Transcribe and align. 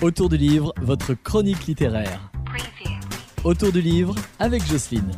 Autour 0.00 0.28
du 0.28 0.36
livre, 0.36 0.72
votre 0.80 1.14
chronique 1.14 1.66
littéraire. 1.66 2.30
Autour 3.42 3.72
du 3.72 3.80
livre 3.80 4.14
avec 4.38 4.64
Jocelyne. 4.64 5.10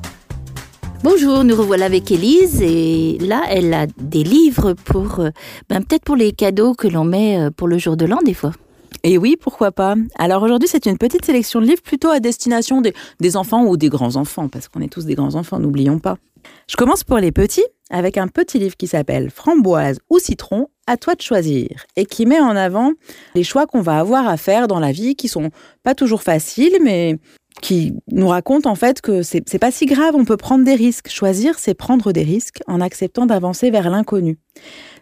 Bonjour, 1.04 1.44
nous 1.44 1.54
revoilà 1.54 1.84
avec 1.84 2.10
Élise 2.10 2.62
et 2.62 3.18
là, 3.20 3.42
elle 3.50 3.74
a 3.74 3.86
des 3.98 4.24
livres 4.24 4.72
pour, 4.72 5.20
euh, 5.20 5.30
ben, 5.68 5.82
peut-être 5.82 6.04
pour 6.04 6.16
les 6.16 6.32
cadeaux 6.32 6.72
que 6.72 6.88
l'on 6.88 7.04
met 7.04 7.38
euh, 7.38 7.50
pour 7.50 7.68
le 7.68 7.76
jour 7.76 7.98
de 7.98 8.06
l'an 8.06 8.20
des 8.24 8.32
fois. 8.32 8.52
Et 9.02 9.18
oui, 9.18 9.36
pourquoi 9.40 9.72
pas. 9.72 9.94
Alors 10.16 10.42
aujourd'hui, 10.42 10.68
c'est 10.68 10.86
une 10.86 10.98
petite 10.98 11.24
sélection 11.24 11.60
de 11.60 11.66
livres 11.66 11.82
plutôt 11.82 12.10
à 12.10 12.20
destination 12.20 12.80
des, 12.80 12.92
des 13.20 13.36
enfants 13.36 13.64
ou 13.64 13.76
des 13.76 13.88
grands-enfants, 13.88 14.48
parce 14.48 14.68
qu'on 14.68 14.80
est 14.80 14.92
tous 14.92 15.04
des 15.04 15.14
grands-enfants, 15.14 15.58
n'oublions 15.58 15.98
pas. 15.98 16.16
Je 16.68 16.76
commence 16.76 17.04
pour 17.04 17.18
les 17.18 17.32
petits 17.32 17.64
avec 17.90 18.16
un 18.16 18.28
petit 18.28 18.58
livre 18.58 18.76
qui 18.76 18.86
s'appelle 18.86 19.30
Framboise 19.30 19.98
ou 20.10 20.18
citron, 20.18 20.68
à 20.86 20.96
toi 20.96 21.14
de 21.14 21.20
choisir, 21.20 21.86
et 21.96 22.06
qui 22.06 22.24
met 22.24 22.40
en 22.40 22.56
avant 22.56 22.92
les 23.34 23.42
choix 23.42 23.66
qu'on 23.66 23.80
va 23.80 23.98
avoir 23.98 24.28
à 24.28 24.36
faire 24.36 24.68
dans 24.68 24.80
la 24.80 24.92
vie, 24.92 25.16
qui 25.16 25.28
sont 25.28 25.50
pas 25.82 25.94
toujours 25.94 26.22
faciles, 26.22 26.78
mais 26.82 27.18
qui 27.62 27.94
nous 28.10 28.28
racontent 28.28 28.70
en 28.70 28.74
fait 28.74 29.00
que 29.00 29.22
c'est 29.22 29.58
pas 29.58 29.70
si 29.70 29.86
grave, 29.86 30.14
on 30.14 30.24
peut 30.24 30.36
prendre 30.36 30.64
des 30.64 30.74
risques. 30.74 31.08
Choisir, 31.08 31.58
c'est 31.58 31.74
prendre 31.74 32.12
des 32.12 32.22
risques 32.22 32.60
en 32.66 32.80
acceptant 32.80 33.26
d'avancer 33.26 33.70
vers 33.70 33.90
l'inconnu. 33.90 34.38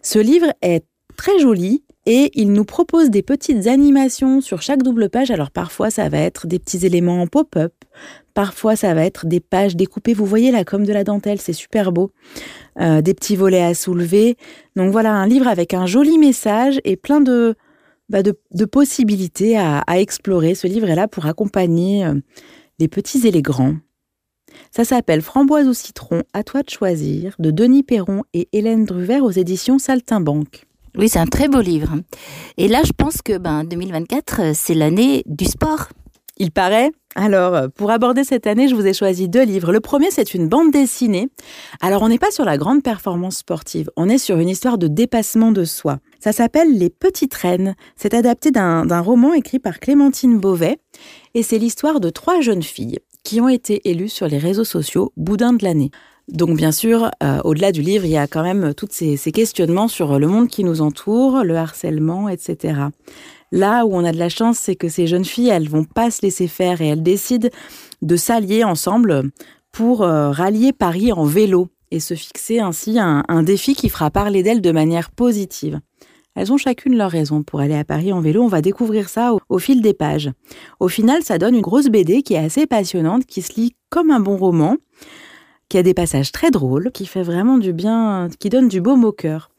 Ce 0.03 0.19
livre 0.19 0.53
est 0.63 0.85
très 1.17 1.39
joli 1.39 1.85
et 2.09 2.31
il 2.33 2.53
nous 2.53 2.65
propose 2.65 3.11
des 3.11 3.23
petites 3.23 3.67
animations 3.67 4.41
sur 4.41 4.63
chaque 4.63 4.83
double 4.83 5.11
page. 5.11 5.31
Alors 5.31 5.51
parfois 5.51 5.91
ça 5.91 6.09
va 6.09 6.19
être 6.19 6.47
des 6.47 6.59
petits 6.59 6.87
éléments 6.87 7.21
en 7.21 7.27
pop-up, 7.27 7.75
parfois 8.33 8.77
ça 8.77 8.95
va 8.95 9.05
être 9.05 9.27
des 9.27 9.41
pages 9.41 9.77
découpées. 9.77 10.15
Vous 10.15 10.25
voyez 10.25 10.51
là 10.51 10.65
comme 10.65 10.87
de 10.87 10.93
la 10.93 11.05
dentelle, 11.05 11.39
c'est 11.39 11.53
super 11.53 11.93
beau. 11.93 12.11
Euh, 12.81 13.03
des 13.03 13.13
petits 13.13 13.37
volets 13.37 13.63
à 13.63 13.75
soulever. 13.75 14.39
Donc 14.75 14.91
voilà 14.91 15.13
un 15.13 15.27
livre 15.27 15.49
avec 15.49 15.75
un 15.75 15.85
joli 15.85 16.17
message 16.17 16.81
et 16.85 16.97
plein 16.97 17.21
de 17.21 17.55
bah, 18.09 18.23
possibilités 18.73 19.59
à, 19.59 19.85
explorer. 19.99 20.55
Ce 20.55 20.67
livre 20.67 20.89
est 20.89 20.95
là 20.95 21.09
pour 21.09 21.27
accompagner 21.27 22.07
euh, 22.07 22.15
les 22.79 22.89
petits 22.89 23.27
et 23.27 23.31
les 23.31 23.43
grands. 23.43 23.77
Ça 24.71 24.87
s'appelle 24.87 25.21
Framboise 25.21 25.69
ou 25.69 25.75
citron, 25.75 26.23
à 26.33 26.43
toi 26.43 26.63
de 26.63 26.71
choisir, 26.71 27.35
de 27.39 27.51
Denis 27.51 27.83
Perron 27.83 28.23
et 28.33 28.49
Hélène 28.53 28.87
Druver 28.87 29.21
aux 29.21 29.31
éditions 29.31 29.79
Saltimbanque. 29.79 30.68
Oui, 30.99 31.09
c'est 31.09 31.21
un 31.21 31.27
très 31.27 31.47
beau 31.47 31.61
livre. 31.61 31.95
Et 32.57 32.67
là, 32.67 32.83
je 32.85 32.91
pense 32.91 33.23
que 33.23 33.39
ben, 33.39 33.63
2024, 33.63 34.41
euh, 34.41 34.53
c'est 34.53 34.75
l'année 34.75 35.23
du 35.27 35.45
sport. 35.45 35.91
Il 36.39 36.51
paraît. 36.51 36.91
Alors, 37.15 37.55
euh, 37.55 37.69
pour 37.69 37.93
aborder 37.93 38.25
cette 38.25 38.49
année, 38.49 38.67
je 38.67 38.75
vous 38.75 38.85
ai 38.85 38.93
choisi 38.93 39.29
deux 39.29 39.45
livres. 39.45 39.73
Le 39.73 39.79
premier, 39.79 40.11
c'est 40.11 40.35
une 40.35 40.49
bande 40.49 40.73
dessinée. 40.73 41.29
Alors, 41.81 42.03
on 42.03 42.09
n'est 42.09 42.19
pas 42.19 42.33
sur 42.33 42.45
la 42.45 42.59
grande 42.59 42.83
performance 42.83 43.37
sportive, 43.37 43.91
on 43.97 44.09
est 44.09 44.19
sur 44.19 44.39
une 44.39 44.49
histoire 44.49 44.77
de 44.77 44.89
dépassement 44.89 45.53
de 45.53 45.65
soi. 45.65 46.01
Ça 46.19 46.33
s'appelle 46.33 46.77
Les 46.77 46.91
Petites 46.91 47.35
Reines. 47.35 47.77
C'est 47.95 48.13
adapté 48.13 48.51
d'un 48.51 48.85
d'un 48.85 49.01
roman 49.01 49.35
écrit 49.35 49.61
par 49.61 49.79
Clémentine 49.79 50.41
Beauvais. 50.41 50.81
Et 51.35 51.45
c'est 51.45 51.59
l'histoire 51.59 52.01
de 52.01 52.11
trois 52.11 52.41
jeunes 52.41 52.65
filles 52.65 52.99
qui 53.23 53.41
ont 53.41 53.49
été 53.49 53.89
élues 53.89 54.09
sur 54.09 54.27
les 54.27 54.39
réseaux 54.39 54.65
sociaux 54.65 55.13
boudin 55.17 55.53
de 55.53 55.63
l'année. 55.63 55.93
Donc 56.29 56.57
bien 56.57 56.73
sûr, 56.73 57.11
euh, 57.23 57.41
au-delà 57.45 57.73
du 57.73 57.81
livre, 57.81 58.05
il 58.05 58.11
y 58.11 58.19
a 58.19 58.27
quand 58.27 58.43
même 58.43 58.75
tous 58.75 58.89
ces, 58.91 59.17
questionnements 59.33 59.89
sur 59.89 60.19
le 60.19 60.27
monde 60.27 60.49
qui 60.49 60.63
nous 60.63 60.83
entoure, 60.83 61.43
le 61.43 61.57
harcèlement, 61.57 62.29
etc. 62.29 62.81
Là 63.51 63.87
où 63.87 63.95
on 63.95 64.05
a 64.05 64.13
de 64.13 64.19
la 64.19 64.29
chance, 64.29 64.59
c'est 64.59 64.77
que 64.77 64.89
ces 64.89 65.07
jeunes 65.07 65.25
filles, 65.25 65.49
elles 65.49 65.71
vont 65.71 65.85
pas 65.85 66.11
se 66.11 66.21
laisser 66.23 66.47
faire 66.47 66.83
et 66.83 66.89
elles 66.89 67.03
décident 67.03 67.49
de 68.03 68.17
s'allier 68.17 68.63
ensemble 68.63 69.31
pour 69.73 70.03
euh, 70.03 70.31
rallier 70.31 70.75
Paris 70.75 71.13
en 71.13 71.25
vélo 71.25 71.69
et 71.91 72.01
se 72.01 72.13
fixer 72.13 72.59
ainsi 72.59 72.99
un, 72.99 73.25
un 73.29 73.43
défi 73.43 73.75
qui 73.75 73.89
fera 73.89 74.11
parler 74.11 74.43
d'elles 74.43 74.61
de 74.61 74.71
manière 74.71 75.11
positive. 75.11 75.81
Elles 76.35 76.53
ont 76.53 76.59
chacune 76.59 76.97
leur 76.97 77.11
raison 77.11 77.43
pour 77.43 77.61
aller 77.61 77.75
à 77.75 77.85
Paris 77.85 78.13
en 78.13 78.21
vélo. 78.21 78.43
On 78.43 78.49
va 78.49 78.61
découvrir 78.61 79.09
ça 79.09 79.33
au, 79.33 79.41
au 79.49 79.59
fil 79.59 79.81
des 79.81 79.95
pages. 79.95 80.31
Au 80.79 80.89
final, 80.89 81.23
ça 81.23 81.39
donne 81.39 81.55
une 81.55 81.63
grosse 81.63 81.89
BD 81.89 82.23
qui 82.23 82.35
est 82.35 82.45
assez 82.45 82.67
passionnante, 82.67 83.25
qui 83.25 83.41
se 83.41 83.59
lit 83.59 83.75
comme 83.89 84.11
un 84.11 84.21
bon 84.21 84.37
roman, 84.37 84.77
qui 85.69 85.79
a 85.79 85.83
des 85.83 85.95
passages 85.95 86.33
très 86.33 86.51
drôles, 86.51 86.91
qui 86.93 87.07
fait 87.07 87.23
vraiment 87.23 87.59
du 87.59 87.73
bien, 87.73 88.29
qui 88.39 88.49
donne 88.49 88.69
du 88.69 88.81
baume 88.81 89.05
au 89.05 89.13
cœur. 89.13 89.51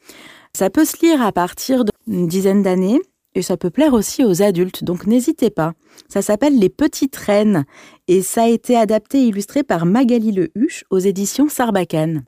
Ça 0.54 0.70
peut 0.70 0.86
se 0.86 0.98
lire 1.06 1.22
à 1.22 1.32
partir 1.32 1.84
d'une 2.08 2.28
dizaine 2.28 2.64
d'années 2.64 3.00
et 3.36 3.42
ça 3.42 3.58
peut 3.58 3.70
plaire 3.70 3.94
aussi 3.94 4.24
aux 4.24 4.42
adultes, 4.42 4.84
donc 4.84 5.06
n'hésitez 5.06 5.50
pas. 5.52 5.74
Ça 6.08 6.22
s'appelle 6.22 6.58
Les 6.58 6.70
Petites 6.70 7.16
Reines 7.16 7.66
et 8.08 8.22
ça 8.22 8.44
a 8.44 8.48
été 8.48 8.76
adapté 8.76 9.20
et 9.20 9.28
illustré 9.28 9.64
par 9.64 9.86
Magali 9.86 10.32
Le 10.32 10.50
Huche 10.56 10.84
aux 10.90 11.00
éditions 11.00 11.50
Sarbacane. 11.50 12.24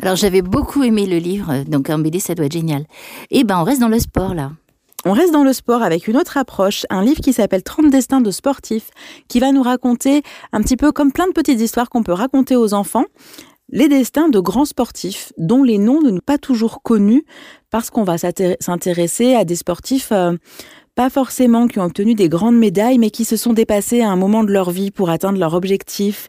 Alors, 0.00 0.16
j'avais 0.16 0.42
beaucoup 0.42 0.84
aimé 0.84 1.06
le 1.06 1.18
livre, 1.18 1.64
donc 1.64 1.90
en 1.90 1.98
BD, 1.98 2.20
ça 2.20 2.34
doit 2.34 2.46
être 2.46 2.52
génial. 2.52 2.86
Et 3.30 3.42
ben, 3.42 3.60
on 3.60 3.64
reste 3.64 3.80
dans 3.80 3.88
le 3.88 3.98
sport, 3.98 4.32
là. 4.32 4.52
On 5.08 5.12
reste 5.12 5.32
dans 5.32 5.42
le 5.42 5.54
sport 5.54 5.82
avec 5.82 6.06
une 6.06 6.18
autre 6.18 6.36
approche, 6.36 6.84
un 6.90 7.02
livre 7.02 7.22
qui 7.22 7.32
s'appelle 7.32 7.62
30 7.62 7.88
destins 7.88 8.20
de 8.20 8.30
sportifs, 8.30 8.90
qui 9.26 9.40
va 9.40 9.52
nous 9.52 9.62
raconter 9.62 10.22
un 10.52 10.60
petit 10.60 10.76
peu 10.76 10.92
comme 10.92 11.12
plein 11.12 11.26
de 11.26 11.32
petites 11.32 11.62
histoires 11.62 11.88
qu'on 11.88 12.02
peut 12.02 12.12
raconter 12.12 12.56
aux 12.56 12.74
enfants, 12.74 13.06
les 13.70 13.88
destins 13.88 14.28
de 14.28 14.38
grands 14.38 14.66
sportifs 14.66 15.32
dont 15.38 15.62
les 15.62 15.78
noms 15.78 16.02
ne 16.02 16.10
sont 16.10 16.20
pas 16.26 16.36
toujours 16.36 16.82
connus 16.82 17.24
parce 17.70 17.88
qu'on 17.88 18.04
va 18.04 18.16
s'intér- 18.16 18.56
s'intéresser 18.60 19.34
à 19.34 19.46
des 19.46 19.56
sportifs 19.56 20.12
euh, 20.12 20.36
pas 20.94 21.08
forcément 21.08 21.68
qui 21.68 21.78
ont 21.78 21.84
obtenu 21.84 22.14
des 22.14 22.28
grandes 22.28 22.58
médailles, 22.58 22.98
mais 22.98 23.08
qui 23.08 23.24
se 23.24 23.38
sont 23.38 23.54
dépassés 23.54 24.02
à 24.02 24.10
un 24.10 24.16
moment 24.16 24.44
de 24.44 24.52
leur 24.52 24.70
vie 24.70 24.90
pour 24.90 25.08
atteindre 25.08 25.38
leur 25.38 25.54
objectif, 25.54 26.28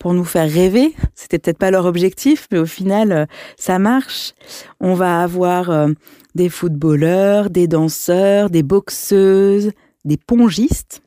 pour 0.00 0.14
nous 0.14 0.24
faire 0.24 0.50
rêver. 0.50 0.96
C'était 1.14 1.38
peut-être 1.38 1.58
pas 1.58 1.70
leur 1.70 1.84
objectif, 1.84 2.48
mais 2.50 2.58
au 2.58 2.66
final, 2.66 3.12
euh, 3.12 3.26
ça 3.56 3.78
marche. 3.78 4.32
On 4.80 4.94
va 4.94 5.22
avoir 5.22 5.70
euh, 5.70 5.92
des 6.34 6.48
footballeurs, 6.48 7.50
des 7.50 7.68
danseurs, 7.68 8.50
des 8.50 8.64
boxeuses, 8.64 9.70
des 10.04 10.16
pongistes. 10.16 11.02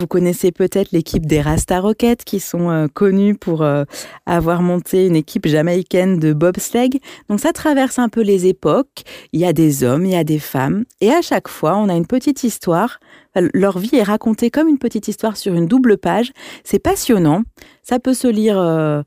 Vous 0.00 0.06
connaissez 0.06 0.52
peut-être 0.52 0.92
l'équipe 0.92 1.26
des 1.26 1.40
Rasta 1.40 1.80
Rockets 1.80 2.24
qui 2.24 2.40
sont 2.40 2.70
euh, 2.70 2.86
connus 2.92 3.34
pour 3.34 3.62
euh, 3.62 3.84
avoir 4.26 4.62
monté 4.62 5.06
une 5.06 5.16
équipe 5.16 5.46
jamaïcaine 5.46 6.18
de 6.18 6.32
bobsleigh. 6.32 7.00
Donc 7.28 7.40
ça 7.40 7.52
traverse 7.52 7.98
un 7.98 8.08
peu 8.08 8.22
les 8.22 8.46
époques. 8.46 9.02
Il 9.32 9.40
y 9.40 9.44
a 9.44 9.52
des 9.52 9.84
hommes, 9.84 10.04
il 10.06 10.12
y 10.12 10.16
a 10.16 10.24
des 10.24 10.38
femmes. 10.38 10.84
Et 11.00 11.10
à 11.10 11.22
chaque 11.22 11.48
fois, 11.48 11.76
on 11.76 11.88
a 11.88 11.94
une 11.94 12.06
petite 12.06 12.44
histoire. 12.44 12.98
Leur 13.34 13.78
vie 13.78 13.96
est 13.96 14.02
racontée 14.02 14.50
comme 14.50 14.68
une 14.68 14.78
petite 14.78 15.08
histoire 15.08 15.36
sur 15.36 15.54
une 15.54 15.66
double 15.66 15.98
page. 15.98 16.32
C'est 16.62 16.78
passionnant. 16.78 17.42
Ça 17.82 17.98
peut 17.98 18.14
se 18.14 18.28
lire 18.28 18.58
euh, 18.58 19.02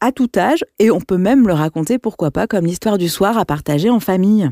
à 0.00 0.12
tout 0.12 0.30
âge 0.36 0.64
et 0.78 0.90
on 0.90 1.00
peut 1.00 1.18
même 1.18 1.46
le 1.46 1.54
raconter, 1.54 1.98
pourquoi 1.98 2.30
pas, 2.30 2.46
comme 2.46 2.66
l'histoire 2.66 2.98
du 2.98 3.08
soir 3.08 3.38
à 3.38 3.44
partager 3.44 3.90
en 3.90 4.00
famille. 4.00 4.50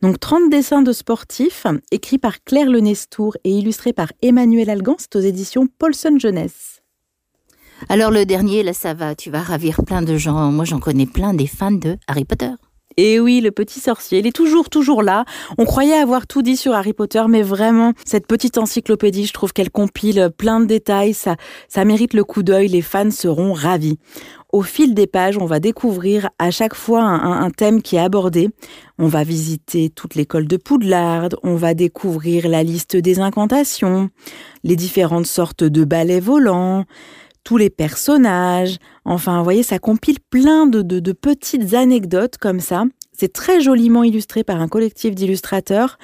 Donc 0.00 0.20
30 0.20 0.48
dessins 0.48 0.82
de 0.82 0.92
sportifs, 0.92 1.66
écrits 1.90 2.18
par 2.18 2.44
Claire 2.44 2.70
Lenestour 2.70 3.36
et 3.42 3.50
illustrés 3.50 3.92
par 3.92 4.12
Emmanuel 4.22 4.70
Algan, 4.70 4.94
c'est 4.98 5.16
aux 5.16 5.20
éditions 5.20 5.66
Paulson 5.78 6.16
Jeunesse. 6.20 6.82
Alors, 7.88 8.10
le 8.12 8.24
dernier, 8.24 8.62
là, 8.62 8.72
ça 8.72 8.94
va, 8.94 9.16
tu 9.16 9.30
vas 9.30 9.42
ravir 9.42 9.82
plein 9.84 10.02
de 10.02 10.16
gens. 10.16 10.52
Moi, 10.52 10.64
j'en 10.64 10.78
connais 10.78 11.06
plein 11.06 11.34
des 11.34 11.46
fans 11.46 11.72
de 11.72 11.96
Harry 12.06 12.24
Potter. 12.24 12.50
Et 12.96 13.20
oui, 13.20 13.40
le 13.40 13.52
petit 13.52 13.78
sorcier, 13.78 14.18
il 14.18 14.26
est 14.26 14.34
toujours, 14.34 14.70
toujours 14.70 15.04
là. 15.04 15.24
On 15.56 15.64
croyait 15.64 15.94
avoir 15.94 16.26
tout 16.26 16.42
dit 16.42 16.56
sur 16.56 16.74
Harry 16.74 16.92
Potter, 16.92 17.22
mais 17.28 17.42
vraiment, 17.42 17.92
cette 18.04 18.26
petite 18.26 18.58
encyclopédie, 18.58 19.26
je 19.26 19.32
trouve 19.32 19.52
qu'elle 19.52 19.70
compile 19.70 20.30
plein 20.36 20.58
de 20.58 20.64
détails, 20.64 21.14
ça, 21.14 21.36
ça 21.68 21.84
mérite 21.84 22.12
le 22.12 22.24
coup 22.24 22.42
d'œil, 22.42 22.66
les 22.66 22.82
fans 22.82 23.12
seront 23.12 23.52
ravis. 23.52 23.98
Au 24.50 24.62
fil 24.62 24.94
des 24.94 25.06
pages, 25.06 25.36
on 25.36 25.44
va 25.44 25.60
découvrir 25.60 26.30
à 26.38 26.50
chaque 26.50 26.74
fois 26.74 27.02
un, 27.02 27.50
thème 27.50 27.82
qui 27.82 27.96
est 27.96 28.00
abordé. 28.00 28.48
On 28.98 29.06
va 29.06 29.22
visiter 29.22 29.90
toute 29.90 30.14
l'école 30.14 30.48
de 30.48 30.56
Poudlard, 30.56 31.28
on 31.42 31.54
va 31.56 31.74
découvrir 31.74 32.48
la 32.48 32.62
liste 32.62 32.96
des 32.96 33.20
incantations, 33.20 34.08
les 34.64 34.74
différentes 34.74 35.26
sortes 35.26 35.64
de 35.64 35.84
balais 35.84 36.20
volants, 36.20 36.86
tous 37.44 37.58
les 37.58 37.68
personnages. 37.68 38.78
Enfin, 39.04 39.36
vous 39.36 39.44
voyez, 39.44 39.62
ça 39.62 39.78
compile 39.78 40.18
plein 40.30 40.66
de- 40.66 40.80
de 40.82 41.12
petites 41.12 41.74
anecdotes 41.74 42.38
comme 42.38 42.60
ça. 42.60 42.84
C'est 43.18 43.32
très 43.32 43.60
joliment 43.60 44.04
illustré 44.04 44.44
par 44.44 44.60
un 44.60 44.68
collectif 44.68 45.14
d'illustrateurs. 45.14 45.98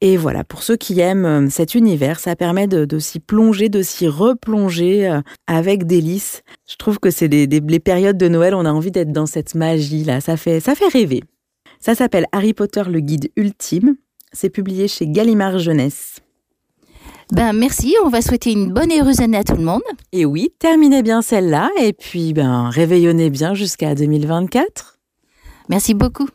Et 0.00 0.16
voilà, 0.16 0.44
pour 0.44 0.62
ceux 0.62 0.76
qui 0.76 1.00
aiment 1.00 1.24
euh, 1.26 1.48
cet 1.50 1.74
univers, 1.74 2.20
ça 2.20 2.36
permet 2.36 2.66
de, 2.68 2.84
de 2.84 2.98
s'y 2.98 3.18
plonger, 3.20 3.68
de 3.68 3.82
s'y 3.82 4.06
replonger 4.06 5.08
euh, 5.08 5.20
avec 5.46 5.84
délice. 5.84 6.42
Je 6.68 6.76
trouve 6.76 6.98
que 7.00 7.10
c'est 7.10 7.28
des, 7.28 7.46
des- 7.46 7.60
les 7.60 7.80
périodes 7.80 8.16
de 8.16 8.28
Noël, 8.28 8.54
on 8.54 8.64
a 8.64 8.70
envie 8.72 8.92
d'être 8.92 9.12
dans 9.12 9.26
cette 9.26 9.54
magie-là. 9.54 10.20
Ça 10.20 10.36
fait, 10.36 10.60
ça 10.60 10.74
fait 10.74 10.86
rêver. 10.88 11.22
Ça 11.80 11.94
s'appelle 11.94 12.26
Harry 12.32 12.54
Potter, 12.54 12.82
le 12.88 13.00
guide 13.00 13.30
ultime. 13.36 13.96
C'est 14.32 14.50
publié 14.50 14.86
chez 14.86 15.08
Gallimard 15.08 15.58
Jeunesse. 15.58 16.16
Ben, 17.32 17.52
merci. 17.52 17.94
On 18.04 18.08
va 18.08 18.22
souhaiter 18.22 18.52
une 18.52 18.72
bonne 18.72 18.90
et 18.92 19.00
heureuse 19.00 19.20
année 19.20 19.38
à 19.38 19.44
tout 19.44 19.56
le 19.56 19.62
monde. 19.64 19.82
Et 20.12 20.24
oui, 20.24 20.50
terminez 20.58 21.02
bien 21.02 21.20
celle-là 21.22 21.68
et 21.80 21.92
puis 21.92 22.32
ben 22.32 22.68
réveillonnez 22.70 23.30
bien 23.30 23.54
jusqu'à 23.54 23.94
2024. 23.94 24.98
Merci 25.68 25.94
beaucoup. 25.94 26.28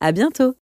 À 0.00 0.12
bientôt. 0.12 0.54